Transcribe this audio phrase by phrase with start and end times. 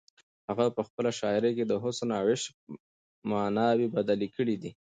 [0.49, 2.53] هغه په خپله شاعري کې د حسن او عشق
[3.29, 4.71] ماناوې بدلې کړې دي.